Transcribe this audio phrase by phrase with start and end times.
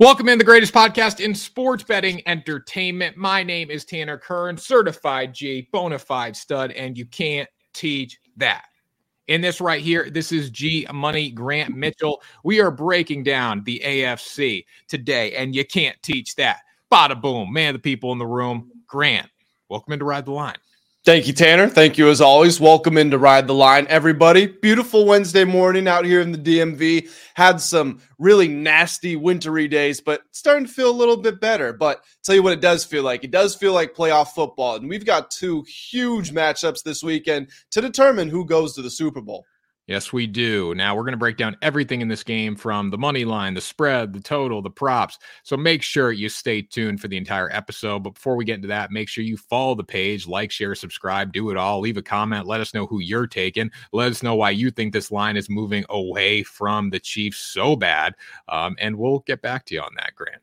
[0.00, 3.16] Welcome in the greatest podcast in sports betting entertainment.
[3.16, 8.64] My name is Tanner Kern, certified G, bona fide stud, and you can't teach that.
[9.28, 12.20] In this right here, this is G Money Grant Mitchell.
[12.42, 16.62] We are breaking down the AFC today, and you can't teach that.
[16.90, 18.72] Bada boom, man, the people in the room.
[18.88, 19.30] Grant,
[19.68, 20.58] welcome into Ride the Line.
[21.04, 21.68] Thank you, Tanner.
[21.68, 22.58] Thank you as always.
[22.58, 24.46] Welcome in to Ride the Line, everybody.
[24.46, 27.10] Beautiful Wednesday morning out here in the DMV.
[27.34, 31.74] Had some really nasty wintry days, but starting to feel a little bit better.
[31.74, 33.22] But tell you what, it does feel like.
[33.22, 34.76] It does feel like playoff football.
[34.76, 39.20] And we've got two huge matchups this weekend to determine who goes to the Super
[39.20, 39.44] Bowl.
[39.86, 40.74] Yes, we do.
[40.74, 43.60] Now we're going to break down everything in this game from the money line, the
[43.60, 45.18] spread, the total, the props.
[45.42, 48.02] So make sure you stay tuned for the entire episode.
[48.02, 51.34] But before we get into that, make sure you follow the page, like, share, subscribe,
[51.34, 51.80] do it all.
[51.80, 52.46] Leave a comment.
[52.46, 53.70] Let us know who you're taking.
[53.92, 57.76] Let us know why you think this line is moving away from the Chiefs so
[57.76, 58.14] bad.
[58.48, 60.40] Um, and we'll get back to you on that, Grant.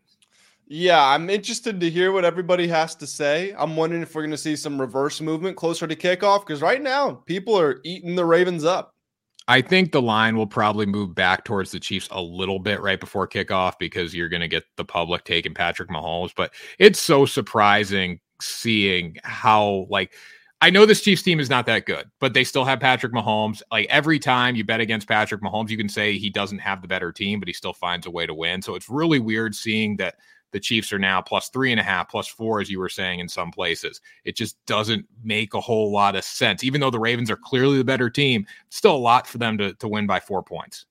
[0.67, 3.55] Yeah, I'm interested to hear what everybody has to say.
[3.57, 6.81] I'm wondering if we're going to see some reverse movement closer to kickoff because right
[6.81, 8.93] now people are eating the Ravens up.
[9.47, 12.99] I think the line will probably move back towards the Chiefs a little bit right
[12.99, 16.31] before kickoff because you're going to get the public taking Patrick Mahomes.
[16.35, 20.13] But it's so surprising seeing how, like,
[20.63, 23.63] I know this Chiefs team is not that good, but they still have Patrick Mahomes.
[23.71, 26.87] Like every time you bet against Patrick Mahomes, you can say he doesn't have the
[26.87, 28.61] better team, but he still finds a way to win.
[28.61, 30.15] So it's really weird seeing that
[30.51, 33.19] the Chiefs are now plus three and a half, plus four, as you were saying
[33.19, 34.01] in some places.
[34.23, 36.63] It just doesn't make a whole lot of sense.
[36.63, 39.73] Even though the Ravens are clearly the better team, still a lot for them to,
[39.75, 40.85] to win by four points.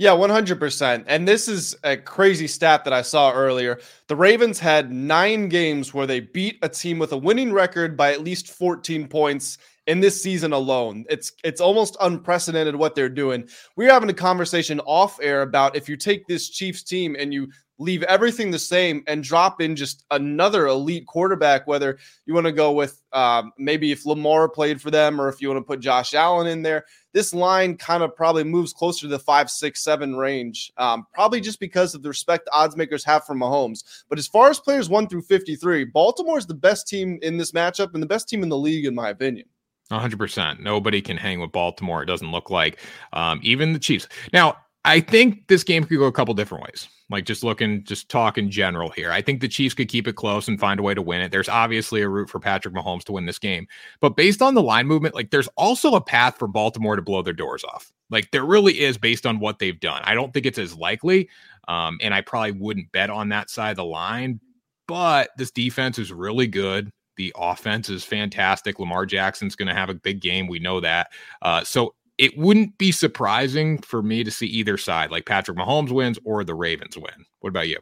[0.00, 1.04] Yeah, 100%.
[1.08, 3.80] And this is a crazy stat that I saw earlier.
[4.06, 8.12] The Ravens had nine games where they beat a team with a winning record by
[8.12, 11.04] at least 14 points in this season alone.
[11.10, 13.48] It's it's almost unprecedented what they're doing.
[13.74, 17.34] We are having a conversation off air about if you take this Chiefs team and
[17.34, 17.48] you
[17.78, 22.52] leave everything the same and drop in just another elite quarterback, whether you want to
[22.52, 25.80] go with um, maybe if Lamar played for them or if you want to put
[25.80, 29.82] Josh Allen in there, this line kind of probably moves closer to the five, six,
[29.82, 33.84] seven range, um, probably just because of the respect odds makers have for Mahomes.
[34.08, 37.52] But as far as players one through 53, Baltimore is the best team in this
[37.52, 39.46] matchup and the best team in the league, in my opinion.
[39.90, 40.60] 100%.
[40.60, 42.78] Nobody can hang with Baltimore, it doesn't look like.
[43.12, 44.06] Um, even the Chiefs.
[44.32, 44.56] Now,
[44.88, 46.88] I think this game could go a couple different ways.
[47.10, 49.12] Like just looking, just talking general here.
[49.12, 51.30] I think the Chiefs could keep it close and find a way to win it.
[51.30, 53.68] There's obviously a route for Patrick Mahomes to win this game.
[54.00, 57.20] But based on the line movement, like there's also a path for Baltimore to blow
[57.20, 57.92] their doors off.
[58.08, 60.00] Like there really is based on what they've done.
[60.04, 61.28] I don't think it's as likely.
[61.66, 64.40] Um, and I probably wouldn't bet on that side of the line.
[64.86, 66.90] But this defense is really good.
[67.18, 68.78] The offense is fantastic.
[68.78, 70.46] Lamar Jackson's going to have a big game.
[70.46, 71.10] We know that.
[71.42, 75.90] Uh, so it wouldn't be surprising for me to see either side, like Patrick Mahomes
[75.90, 77.24] wins or the Ravens win.
[77.40, 77.78] What about you?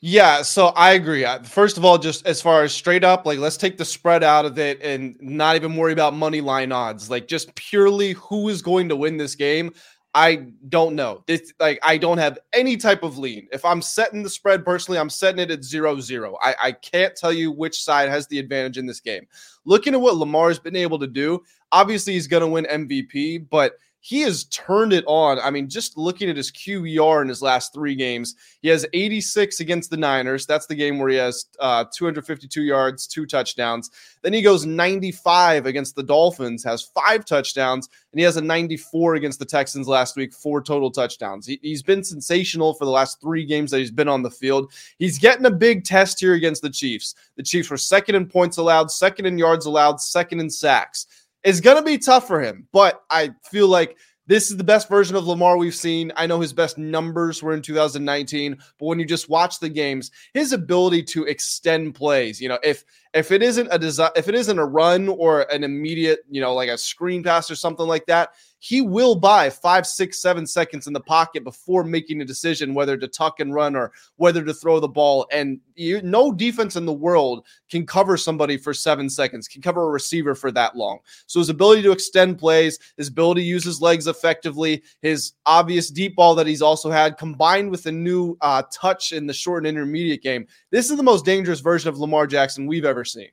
[0.00, 1.24] Yeah, so I agree.
[1.24, 4.22] Uh, first of all, just as far as straight up, like let's take the spread
[4.22, 7.10] out of it and not even worry about money line odds.
[7.10, 9.72] Like just purely who is going to win this game.
[10.14, 11.22] I don't know.
[11.28, 13.46] It's like I don't have any type of lean.
[13.52, 16.36] If I'm setting the spread personally, I'm setting it at zero zero.
[16.40, 19.26] I, I can't tell you which side has the advantage in this game.
[19.64, 21.42] Looking at what Lamar's been able to do,
[21.72, 25.38] obviously he's going to win MVP, but he has turned it on.
[25.38, 29.60] I mean, just looking at his QBR in his last three games, he has 86
[29.60, 30.46] against the Niners.
[30.46, 33.90] That's the game where he has uh, 252 yards, two touchdowns.
[34.22, 39.16] Then he goes 95 against the Dolphins, has five touchdowns, and he has a 94
[39.16, 41.46] against the Texans last week, four total touchdowns.
[41.46, 44.72] He, he's been sensational for the last three games that he's been on the field.
[44.98, 47.14] He's getting a big test here against the Chiefs.
[47.36, 51.06] The Chiefs were second in points allowed, second in yards allowed, second in sacks
[51.44, 52.66] is going to be tough for him.
[52.72, 53.96] But I feel like
[54.28, 56.12] this is the best version of Lamar we've seen.
[56.14, 60.10] I know his best numbers were in 2019, but when you just watch the games,
[60.34, 62.84] his ability to extend plays, you know, if
[63.14, 66.54] if it isn't a design, if it isn't a run or an immediate, you know,
[66.54, 70.86] like a screen pass or something like that, he will buy five, six, seven seconds
[70.86, 74.52] in the pocket before making a decision whether to tuck and run or whether to
[74.52, 75.26] throw the ball.
[75.30, 79.84] And you, no defense in the world can cover somebody for seven seconds, can cover
[79.84, 80.98] a receiver for that long.
[81.26, 85.88] So his ability to extend plays, his ability to use his legs effectively, his obvious
[85.88, 89.66] deep ball that he's also had, combined with the new uh, touch in the short
[89.66, 93.28] and intermediate game, this is the most dangerous version of Lamar Jackson we've ever seen.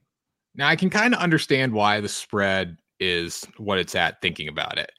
[0.54, 4.78] Now I can kind of understand why the spread is what it's at thinking about
[4.78, 4.92] it.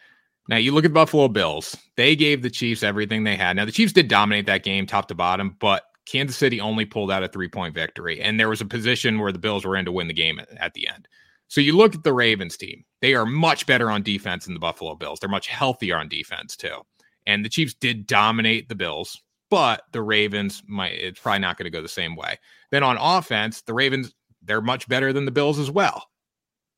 [0.49, 1.77] Now you look at Buffalo Bills.
[1.97, 3.57] They gave the Chiefs everything they had.
[3.57, 7.11] Now the Chiefs did dominate that game top to bottom, but Kansas City only pulled
[7.11, 8.21] out a three-point victory.
[8.21, 10.75] And there was a position where the Bills were in to win the game at,
[10.75, 11.09] the end.
[11.49, 12.85] So you look at the Ravens team.
[13.01, 15.19] They are much better on defense than the Buffalo Bills.
[15.19, 16.79] They're much healthier on defense too.
[17.27, 19.21] And the Chiefs did dominate the Bills.
[19.51, 22.39] but the Ravens might, it's probably not going to go the same way.
[22.71, 24.13] Then on offense, the Ravens,
[24.43, 26.09] they're much better than the Bills as well.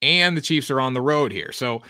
[0.02, 1.52] And the Chiefs are on the road here.
[1.52, 1.82] So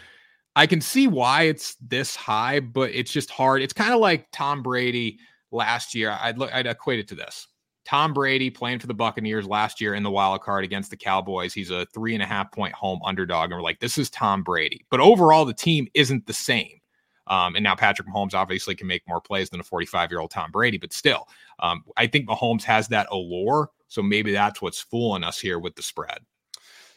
[0.59, 3.63] I can see why it's this high, but it's just hard.
[3.63, 5.21] It's kind of like Tom Brady
[5.53, 6.19] last year.
[6.21, 7.47] I'd look, I'd equate it to this.
[7.85, 11.55] Tom Brady playing for the Buccaneers last year in the wild card against the Cowboys.
[11.55, 13.45] He's a three and a half point home underdog.
[13.45, 14.85] And we're like, this is Tom Brady.
[14.91, 16.81] But overall, the team isn't the same.
[17.29, 20.33] Um, and now Patrick Mahomes obviously can make more plays than a 45 year old
[20.33, 21.29] Tom Brady, but still,
[21.61, 23.71] um, I think Mahomes has that allure.
[23.87, 26.19] So maybe that's what's fooling us here with the spread.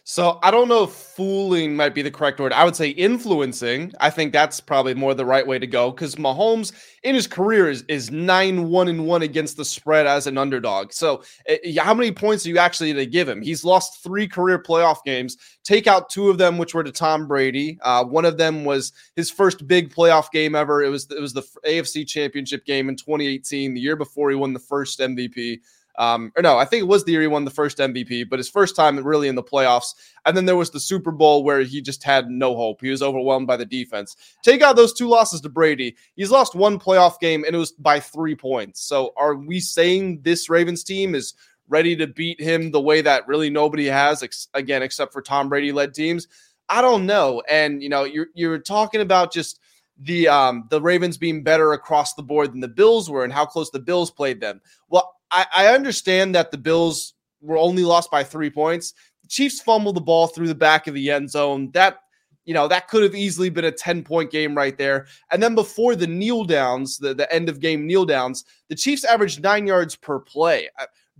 [0.03, 2.53] So I don't know if fooling might be the correct word.
[2.53, 3.93] I would say influencing.
[3.99, 7.69] I think that's probably more the right way to go because Mahomes in his career
[7.69, 10.91] is, is nine one and one against the spread as an underdog.
[10.91, 13.43] So uh, how many points are you actually to give him?
[13.43, 15.37] He's lost three career playoff games.
[15.63, 17.77] Take out two of them, which were to Tom Brady.
[17.81, 20.83] Uh, one of them was his first big playoff game ever.
[20.83, 24.53] It was it was the AFC Championship game in 2018, the year before he won
[24.53, 25.59] the first MVP.
[25.97, 28.39] Um, or no, I think it was the year he won the first MVP, but
[28.39, 29.93] his first time really in the playoffs.
[30.25, 32.81] And then there was the Super Bowl where he just had no hope.
[32.81, 34.15] He was overwhelmed by the defense.
[34.43, 35.95] Take out those two losses to Brady.
[36.15, 38.81] He's lost one playoff game and it was by three points.
[38.81, 41.33] So are we saying this Ravens team is
[41.67, 45.49] ready to beat him the way that really nobody has, ex- again, except for Tom
[45.49, 46.27] Brady led teams?
[46.69, 47.43] I don't know.
[47.49, 49.59] And you know, you're you're talking about just
[50.03, 53.45] the um the Ravens being better across the board than the Bills were and how
[53.45, 54.61] close the Bills played them.
[54.89, 58.93] Well, I, I understand that the Bills were only lost by three points.
[59.23, 61.71] The Chiefs fumbled the ball through the back of the end zone.
[61.71, 61.99] That
[62.45, 65.55] you know that could have easily been a 10 point game right there and then
[65.55, 69.67] before the kneel downs the, the end of game kneel downs the chiefs averaged nine
[69.67, 70.67] yards per play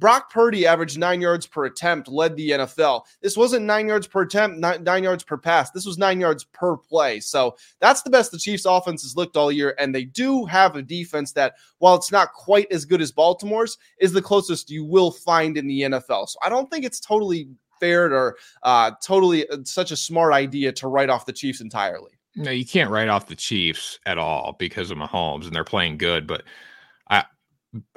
[0.01, 3.03] Brock Purdy averaged nine yards per attempt, led the NFL.
[3.21, 5.69] This wasn't nine yards per attempt, nine, nine, yards per pass.
[5.69, 7.19] This was nine yards per play.
[7.19, 9.75] So that's the best the Chiefs' offense has looked all year.
[9.77, 13.77] And they do have a defense that, while it's not quite as good as Baltimore's,
[13.99, 16.29] is the closest you will find in the NFL.
[16.29, 17.47] So I don't think it's totally
[17.79, 22.11] fair or uh, totally uh, such a smart idea to write off the Chiefs entirely.
[22.35, 25.97] No, you can't write off the Chiefs at all because of Mahomes and they're playing
[25.97, 26.25] good.
[26.25, 26.41] But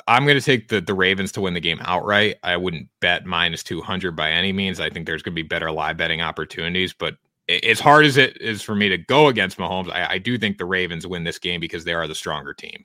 [0.06, 2.36] I'm going to take the the Ravens to win the game outright.
[2.42, 4.80] I wouldn't bet minus 200 by any means.
[4.80, 7.16] I think there's going to be better live betting opportunities, but
[7.48, 10.58] as hard as it is for me to go against Mahomes, I, I do think
[10.58, 12.84] the Ravens win this game because they are the stronger team.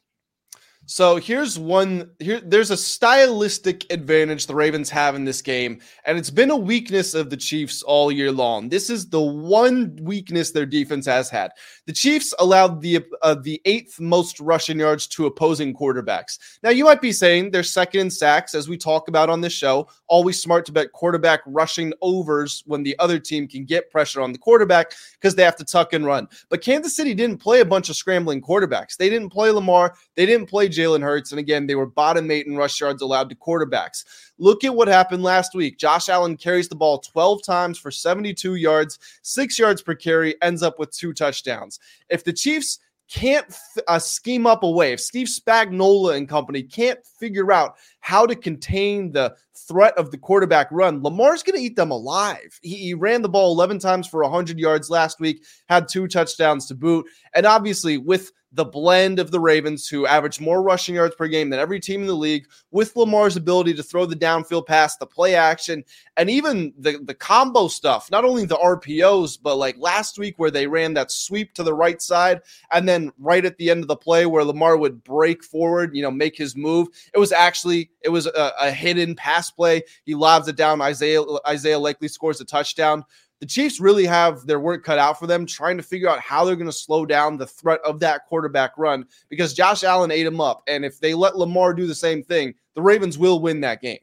[0.89, 6.18] So here's one here there's a stylistic advantage the Ravens have in this game and
[6.18, 8.69] it's been a weakness of the Chiefs all year long.
[8.69, 11.51] This is the one weakness their defense has had.
[11.86, 16.39] The Chiefs allowed the uh, the eighth most rushing yards to opposing quarterbacks.
[16.63, 19.53] Now you might be saying they're second in sacks as we talk about on this
[19.53, 19.89] show.
[20.07, 24.31] Always smart to bet quarterback rushing overs when the other team can get pressure on
[24.31, 26.27] the quarterback because they have to tuck and run.
[26.50, 28.97] But Kansas City didn't play a bunch of scrambling quarterbacks.
[28.97, 31.31] They didn't play Lamar, they didn't play Jalen Hurts.
[31.31, 34.05] And again, they were bottom eight in rush yards allowed to quarterbacks.
[34.37, 35.77] Look at what happened last week.
[35.77, 40.63] Josh Allen carries the ball 12 times for 72 yards, six yards per carry, ends
[40.63, 41.79] up with two touchdowns.
[42.09, 42.79] If the Chiefs
[43.09, 48.25] can't uh, scheme up a way, if Steve Spagnuolo and company can't figure out how
[48.25, 52.59] to contain the threat of the quarterback run, Lamar's going to eat them alive.
[52.61, 56.67] He, he, ran the ball 11 times for 100 yards last week, had two touchdowns
[56.67, 57.07] to boot.
[57.33, 61.50] And obviously, with the blend of the Ravens, who average more rushing yards per game
[61.50, 65.06] than every team in the league, with Lamar's ability to throw the downfield pass, the
[65.06, 65.84] play action,
[66.18, 70.51] and even the, the combo stuff, not only the RPOs, but like last week where
[70.51, 72.41] they ran that sweep to the right side,
[72.72, 76.01] and then right at the end of the play where Lamar would break forward, you
[76.01, 76.88] know, make his move.
[77.13, 79.84] It was actually it was a, a hidden pass play.
[80.06, 80.82] He lobs it down.
[80.82, 83.06] Isaiah Isaiah Likely scores a touchdown
[83.39, 86.43] the Chiefs really have their work cut out for them trying to figure out how
[86.43, 90.25] they're going to slow down the threat of that quarterback run because Josh Allen ate
[90.25, 90.62] him up.
[90.67, 94.00] And if they let Lamar do the same thing, the Ravens will win that game.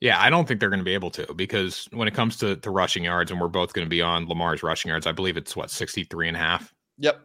[0.00, 2.56] Yeah, I don't think they're going to be able to because when it comes to,
[2.56, 5.36] to rushing yards, and we're both going to be on Lamar's rushing yards, I believe
[5.36, 6.72] it's what, 63 and a half?
[6.98, 7.20] Yep.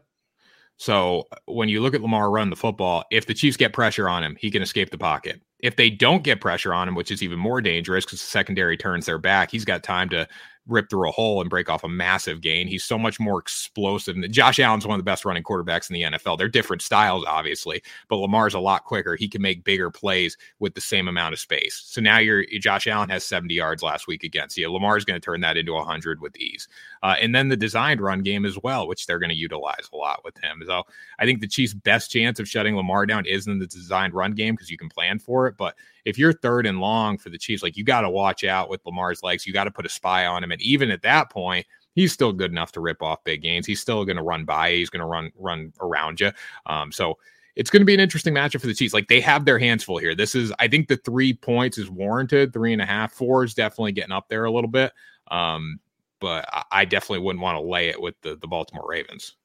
[0.77, 4.09] So uh, when you look at Lamar run the football, if the Chiefs get pressure
[4.09, 5.41] on him, he can escape the pocket.
[5.59, 8.75] If they don't get pressure on him, which is even more dangerous because the secondary
[8.75, 10.27] turns their back, he's got time to
[10.67, 12.67] rip through a hole and break off a massive gain.
[12.67, 14.15] He's so much more explosive.
[14.31, 16.37] Josh Allen's one of the best running quarterbacks in the NFL.
[16.37, 19.15] They're different styles, obviously, but Lamar's a lot quicker.
[19.15, 21.83] He can make bigger plays with the same amount of space.
[21.85, 24.71] So now you're Josh Allen has 70 yards last week against you.
[24.71, 26.67] Lamar's going to turn that into 100 with ease.
[27.03, 29.95] Uh, and then the designed run game as well, which they're going to utilize a
[29.95, 30.63] lot with him.
[30.65, 30.83] So
[31.19, 34.31] I think the Chiefs' best chance of shutting Lamar down is in the designed run
[34.31, 35.57] game because you can plan for it.
[35.57, 38.69] But if you're third and long for the Chiefs, like you got to watch out
[38.69, 39.45] with Lamar's legs.
[39.45, 40.51] You got to put a spy on him.
[40.51, 43.67] And even at that point, he's still good enough to rip off big gains.
[43.67, 44.71] He's still going to run by.
[44.71, 46.31] He's going to run run around you.
[46.67, 47.17] Um, so
[47.55, 48.93] it's going to be an interesting matchup for the Chiefs.
[48.93, 50.15] Like they have their hands full here.
[50.15, 52.53] This is, I think, the three points is warranted.
[52.53, 54.93] Three and a half, four is definitely getting up there a little bit.
[55.29, 55.79] Um,
[56.23, 59.35] but I definitely wouldn't want to lay it with the the Baltimore Ravens.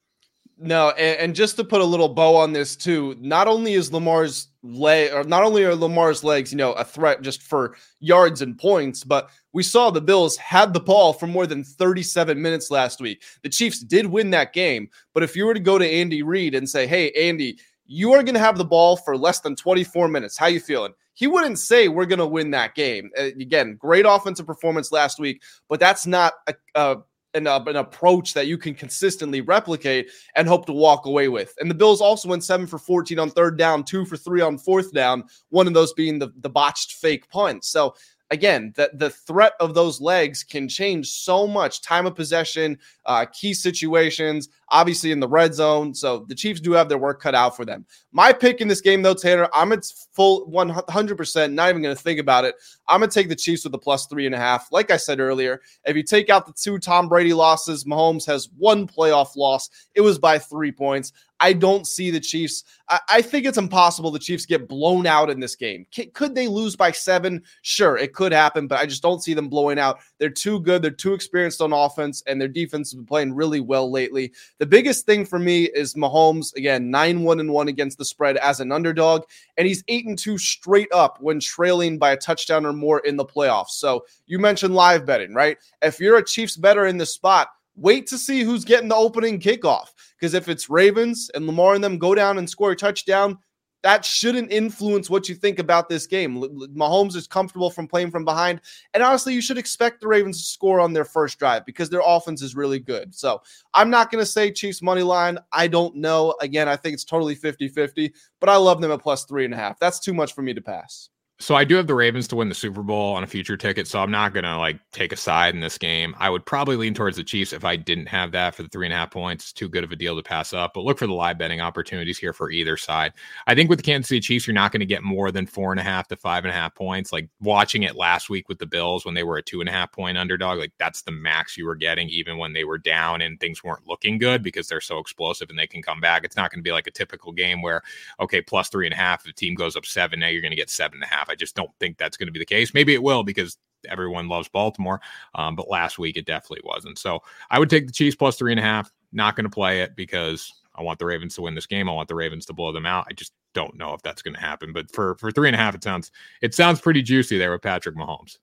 [0.60, 3.92] No, and, and, just to put a little bow on this too, not only is
[3.92, 8.42] Lamar's leg, or not only are Lamar's legs, you know, a threat just for yards
[8.42, 12.72] and points, but we saw the Bills had the ball for more than 37 minutes
[12.72, 13.22] last week.
[13.42, 16.56] The Chiefs did win that game, but if you were to go to Andy Reid
[16.56, 17.58] and say, "Hey, Andy,
[17.88, 20.36] you are going to have the ball for less than 24 minutes.
[20.36, 23.10] How you feeling?" He wouldn't say we're going to win that game.
[23.18, 26.98] Uh, again, great offensive performance last week, but that's not a, a
[27.34, 31.54] an, uh, an approach that you can consistently replicate and hope to walk away with.
[31.58, 34.58] And the Bills also went seven for 14 on third down, two for three on
[34.58, 37.64] fourth down, one of those being the, the botched fake punt.
[37.64, 37.94] So
[38.30, 43.26] again, the, the threat of those legs can change so much time of possession, uh,
[43.26, 45.94] key situations, obviously in the red zone.
[45.94, 47.86] So the Chiefs do have their work cut out for them.
[48.12, 52.02] My pick in this game, though, Tanner, I'm at full 100%, not even going to
[52.02, 52.54] think about it.
[52.88, 54.70] I'm going to take the Chiefs with the plus three and a half.
[54.72, 58.48] Like I said earlier, if you take out the two Tom Brady losses, Mahomes has
[58.56, 59.70] one playoff loss.
[59.94, 61.12] It was by three points.
[61.40, 62.64] I don't see the Chiefs.
[62.88, 65.86] I, I, think it's impossible the Chiefs get blown out in this game.
[65.92, 67.42] C- could they lose by seven?
[67.62, 70.00] Sure, it could happen, but I just don't see them blowing out.
[70.18, 70.82] They're too good.
[70.82, 74.32] They're too experienced on offense, and their defense has been playing really well lately.
[74.58, 78.36] The biggest thing for me is Mahomes, again, 9 1 and 1 against the spread
[78.38, 79.22] as an underdog,
[79.56, 83.16] and he's 8 and 2 straight up when trailing by a touchdown or more in
[83.16, 83.70] the playoffs.
[83.70, 85.58] So you mentioned live betting, right?
[85.82, 89.40] If you're a Chiefs bettor in the spot, wait to see who's getting the opening
[89.40, 89.88] kickoff.
[90.18, 93.38] Because if it's Ravens and Lamar and them go down and score a touchdown,
[93.82, 96.42] that shouldn't influence what you think about this game.
[96.74, 98.60] Mahomes is comfortable from playing from behind.
[98.94, 102.02] And honestly, you should expect the Ravens to score on their first drive because their
[102.04, 103.14] offense is really good.
[103.14, 103.40] So
[103.74, 105.38] I'm not going to say Chiefs money line.
[105.52, 106.34] I don't know.
[106.40, 109.54] Again, I think it's totally 50 50, but I love them at plus three and
[109.54, 109.78] a half.
[109.78, 111.10] That's too much for me to pass.
[111.40, 113.86] So I do have the Ravens to win the Super Bowl on a future ticket,
[113.86, 116.16] so I'm not gonna like take a side in this game.
[116.18, 118.86] I would probably lean towards the Chiefs if I didn't have that for the three
[118.86, 119.44] and a half points.
[119.44, 120.72] It's too good of a deal to pass up.
[120.74, 123.12] But look for the live betting opportunities here for either side.
[123.46, 125.70] I think with the Kansas City Chiefs, you're not going to get more than four
[125.70, 127.12] and a half to five and a half points.
[127.12, 129.72] Like watching it last week with the Bills when they were a two and a
[129.72, 133.22] half point underdog, like that's the max you were getting, even when they were down
[133.22, 136.24] and things weren't looking good because they're so explosive and they can come back.
[136.24, 137.82] It's not going to be like a typical game where
[138.18, 140.56] okay, plus three and a half, the team goes up seven, now you're going to
[140.56, 141.27] get seven and a half.
[141.28, 142.74] I just don't think that's going to be the case.
[142.74, 143.56] Maybe it will because
[143.88, 145.00] everyone loves Baltimore.
[145.34, 146.98] Um, but last week it definitely wasn't.
[146.98, 147.20] So
[147.50, 148.90] I would take the Chiefs plus three and a half.
[149.12, 151.88] Not going to play it because I want the Ravens to win this game.
[151.88, 153.06] I want the Ravens to blow them out.
[153.08, 154.72] I just don't know if that's going to happen.
[154.72, 156.10] But for for three and a half, it sounds
[156.42, 158.38] it sounds pretty juicy there with Patrick Mahomes.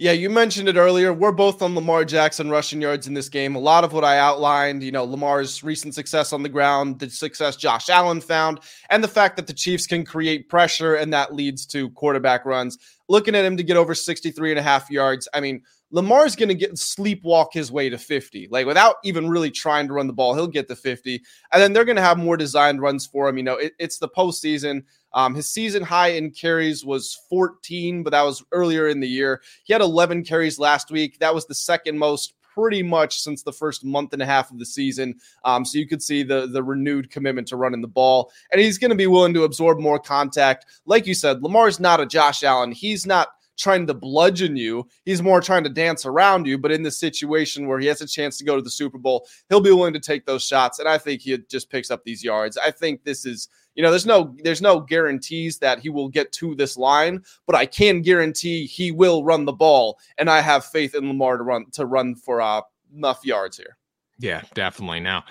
[0.00, 1.12] Yeah, you mentioned it earlier.
[1.12, 3.56] We're both on Lamar Jackson rushing yards in this game.
[3.56, 7.10] A lot of what I outlined, you know, Lamar's recent success on the ground, the
[7.10, 11.34] success Josh Allen found, and the fact that the Chiefs can create pressure and that
[11.34, 12.78] leads to quarterback runs.
[13.08, 15.26] Looking at him to get over 63 and a half yards.
[15.34, 19.50] I mean, Lamar's going to get sleepwalk his way to 50, like without even really
[19.50, 20.34] trying to run the ball.
[20.34, 23.38] He'll get to 50, and then they're going to have more designed runs for him.
[23.38, 24.84] You know, it, it's the postseason.
[25.14, 29.40] Um, his season high in carries was 14, but that was earlier in the year.
[29.64, 31.18] He had 11 carries last week.
[31.20, 34.58] That was the second most pretty much since the first month and a half of
[34.58, 35.14] the season.
[35.44, 38.78] Um, so you could see the the renewed commitment to running the ball, and he's
[38.78, 40.66] going to be willing to absorb more contact.
[40.84, 42.72] Like you said, Lamar's not a Josh Allen.
[42.72, 43.28] He's not
[43.58, 44.88] trying to bludgeon you.
[45.04, 46.56] He's more trying to dance around you.
[46.56, 49.26] But in this situation where he has a chance to go to the Super Bowl,
[49.48, 50.78] he'll be willing to take those shots.
[50.78, 52.56] And I think he just picks up these yards.
[52.56, 56.32] I think this is, you know, there's no there's no guarantees that he will get
[56.32, 59.98] to this line, but I can guarantee he will run the ball.
[60.16, 62.62] And I have faith in Lamar to run to run for uh,
[62.96, 63.76] enough yards here.
[64.18, 65.00] Yeah, definitely.
[65.00, 65.24] Now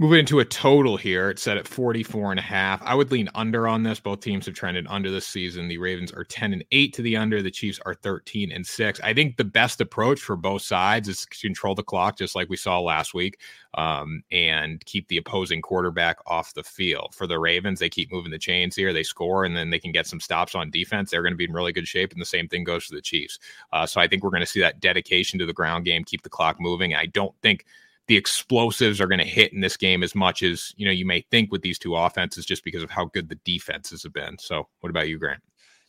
[0.00, 2.82] Moving into a total here, it's set at 44 and a half.
[2.82, 4.00] I would lean under on this.
[4.00, 5.68] Both teams have trended under this season.
[5.68, 7.40] The Ravens are 10 and 8 to the under.
[7.40, 9.00] The Chiefs are 13 and 6.
[9.04, 12.48] I think the best approach for both sides is to control the clock, just like
[12.48, 13.38] we saw last week,
[13.74, 17.14] um, and keep the opposing quarterback off the field.
[17.14, 18.92] For the Ravens, they keep moving the chains here.
[18.92, 21.12] They score, and then they can get some stops on defense.
[21.12, 22.10] They're going to be in really good shape.
[22.10, 23.38] And the same thing goes for the Chiefs.
[23.72, 26.22] Uh, so I think we're going to see that dedication to the ground game, keep
[26.22, 26.96] the clock moving.
[26.96, 27.64] I don't think
[28.06, 31.06] the explosives are going to hit in this game as much as you know you
[31.06, 34.36] may think with these two offenses just because of how good the defenses have been.
[34.38, 35.42] So, what about you, Grant?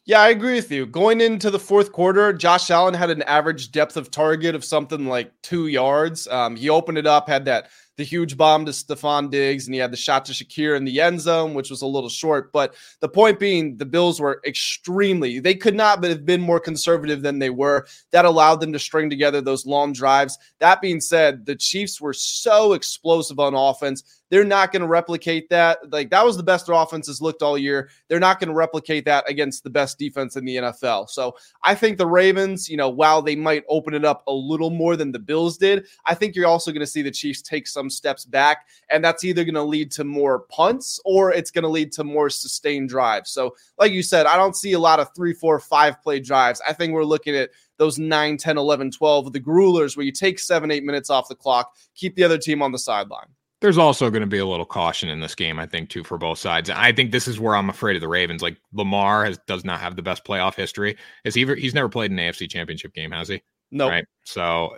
[0.08, 0.86] Yeah, I agree with you.
[0.86, 5.08] Going into the fourth quarter, Josh Allen had an average depth of target of something
[5.08, 6.28] like two yards.
[6.28, 9.80] Um, he opened it up, had that the huge bomb to Stefon Diggs and he
[9.80, 12.52] had the shot to Shakir in the end zone, which was a little short.
[12.52, 16.60] But the point being, the Bills were extremely, they could not but have been more
[16.60, 17.88] conservative than they were.
[18.12, 20.38] That allowed them to string together those long drives.
[20.60, 24.04] That being said, the Chiefs were so explosive on offense.
[24.30, 25.92] They're not going to replicate that.
[25.92, 27.90] Like that was the best their offense has looked all year.
[28.08, 31.10] They're not going to replicate that against the best defense in the NFL.
[31.10, 34.72] So I think the Ravens, you know, while they might open it up a little
[34.72, 37.68] more than the Bills did, I think you're also going to see the Chiefs take
[37.68, 38.68] some steps back.
[38.90, 42.04] And that's either going to lead to more punts or it's going to lead to
[42.04, 43.32] more sustained drives.
[43.32, 46.62] So, like you said, I don't see a lot of three, four, five play drives.
[46.68, 50.40] I think we're looking at those 9, 10, 11, 12, the gruelers where you take
[50.40, 53.28] seven, eight minutes off the clock, keep the other team on the sideline.
[53.62, 56.18] There's also going to be a little caution in this game, I think, too, for
[56.18, 56.70] both sides.
[56.70, 58.42] I think this is where I'm afraid of the Ravens.
[58.42, 60.98] Like Lamar has does not have the best playoff history.
[61.24, 61.46] Is he?
[61.56, 63.42] He's never played an AFC Championship game, has he?
[63.72, 63.86] No.
[63.86, 63.92] Nope.
[63.92, 64.06] Right.
[64.24, 64.78] So,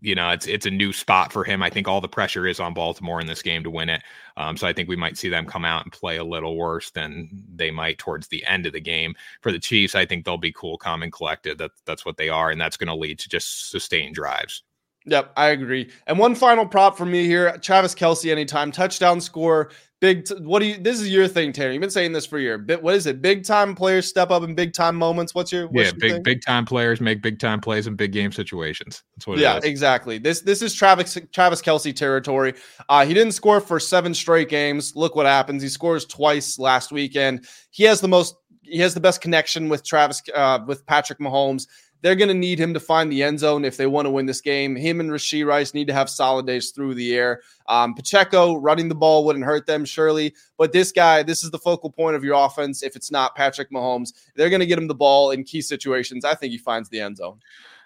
[0.00, 1.62] you know, it's it's a new spot for him.
[1.62, 4.02] I think all the pressure is on Baltimore in this game to win it.
[4.36, 6.90] Um, so I think we might see them come out and play a little worse
[6.90, 9.14] than they might towards the end of the game.
[9.40, 11.58] For the Chiefs, I think they'll be cool, calm, and collected.
[11.58, 14.62] That that's what they are, and that's going to lead to just sustained drives.
[15.08, 15.90] Yep, I agree.
[16.06, 19.70] And one final prop for me here: Travis Kelce, anytime touchdown score.
[20.00, 20.26] Big.
[20.26, 20.76] T- what do you?
[20.76, 21.72] This is your thing, Tanner.
[21.72, 22.56] You've been saying this for a year.
[22.56, 22.82] Bit.
[22.82, 23.20] What is it?
[23.20, 25.34] Big time players step up in big time moments.
[25.34, 25.66] What's your?
[25.66, 26.22] What's yeah, your big thing?
[26.22, 29.02] big time players make big time plays in big game situations.
[29.16, 29.38] That's what.
[29.38, 30.18] Yeah, exactly.
[30.18, 32.54] This this is Travis Travis Kelce territory.
[32.88, 34.94] Uh, he didn't score for seven straight games.
[34.94, 35.64] Look what happens.
[35.64, 37.46] He scores twice last weekend.
[37.70, 38.36] He has the most.
[38.62, 41.66] He has the best connection with Travis uh, with Patrick Mahomes.
[42.00, 44.26] They're going to need him to find the end zone if they want to win
[44.26, 44.76] this game.
[44.76, 47.42] Him and Rashee Rice need to have solid days through the air.
[47.66, 50.34] Um, Pacheco running the ball wouldn't hurt them, surely.
[50.56, 52.82] But this guy, this is the focal point of your offense.
[52.82, 56.24] If it's not Patrick Mahomes, they're going to get him the ball in key situations.
[56.24, 57.40] I think he finds the end zone.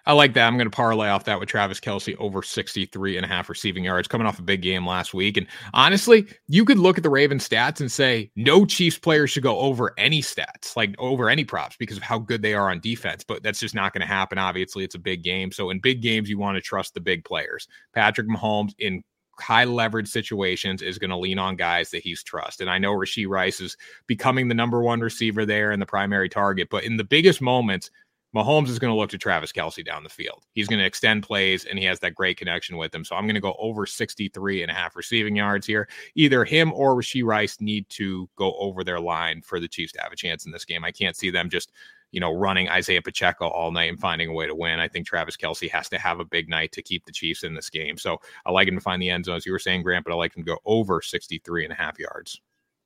[0.04, 0.46] I like that.
[0.46, 3.84] I'm going to parlay off that with Travis Kelce over 63 and a half receiving
[3.84, 5.36] yards coming off a big game last week.
[5.36, 9.44] And honestly, you could look at the Ravens stats and say no Chiefs player should
[9.44, 12.80] go over any stats, like over any props because of how good they are on
[12.80, 13.22] defense.
[13.22, 14.38] But that's just not going to happen.
[14.38, 15.52] Obviously, it's a big game.
[15.52, 17.68] So in big games, you want to trust the big players.
[17.94, 19.04] Patrick Mahomes in
[19.38, 22.60] high leverage situations is going to lean on guys that he's trust.
[22.60, 26.28] And I know Rashee Rice is becoming the number one receiver there and the primary
[26.28, 27.90] target, but in the biggest moments,
[28.34, 30.44] Mahomes is going to look to Travis Kelce down the field.
[30.54, 33.04] He's going to extend plays and he has that great connection with him.
[33.04, 35.88] So I'm going to go over 63 and a half receiving yards here.
[36.14, 40.02] Either him or Rashee Rice need to go over their line for the Chiefs to
[40.02, 40.82] have a chance in this game.
[40.82, 41.72] I can't see them just,
[42.10, 44.80] you know, running Isaiah Pacheco all night and finding a way to win.
[44.80, 47.54] I think Travis Kelce has to have a big night to keep the Chiefs in
[47.54, 47.98] this game.
[47.98, 50.12] So I like him to find the end zone, as you were saying, Grant, but
[50.12, 52.40] I like him to go over 63 and a half yards.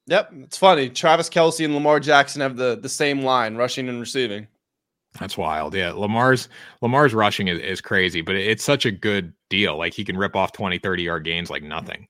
[0.09, 0.32] Yep.
[0.42, 0.88] It's funny.
[0.88, 4.46] Travis Kelce and Lamar Jackson have the, the same line, rushing and receiving.
[5.18, 5.74] That's wild.
[5.74, 5.92] Yeah.
[5.92, 6.48] Lamar's
[6.83, 9.76] Lamar's rushing is, is crazy, but it's such a good deal.
[9.76, 12.09] Like he can rip off 20, 30 yard gains like nothing.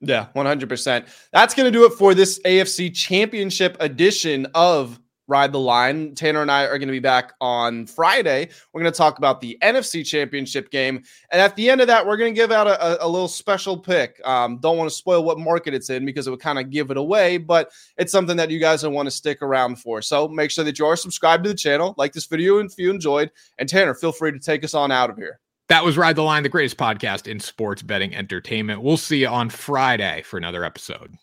[0.00, 1.08] Yeah, 100%.
[1.32, 6.14] That's going to do it for this AFC Championship edition of Ride the Line.
[6.14, 8.48] Tanner and I are going to be back on Friday.
[8.72, 11.02] We're going to talk about the NFC Championship game.
[11.30, 13.76] And at the end of that, we're going to give out a, a, little special
[13.76, 14.20] pick.
[14.26, 16.90] Um, don't want to spoil what market it's in because it would kind of give
[16.90, 20.02] it away, but it's something that you guys will want to stick around for.
[20.02, 22.90] So make sure that you are subscribed to the channel, like this video if you
[22.90, 23.30] enjoyed.
[23.58, 25.40] And Tanner, feel free to take us on out of here.
[25.68, 28.82] That was Ride the Line, the greatest podcast in sports betting entertainment.
[28.82, 31.16] We'll see you on Friday for another episode.